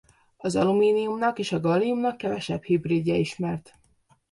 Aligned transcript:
Az 0.37 0.55
alumíniumnak 0.55 1.39
és 1.39 1.51
a 1.51 1.59
galliumnak 1.59 2.17
kevesebb 2.17 2.63
hidridje 2.63 3.15
ismert. 3.15 3.73